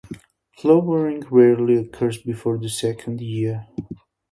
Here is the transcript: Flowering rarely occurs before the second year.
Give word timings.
Flowering 0.57 1.21
rarely 1.29 1.75
occurs 1.75 2.17
before 2.17 2.57
the 2.57 2.69
second 2.69 3.21
year. 3.21 3.67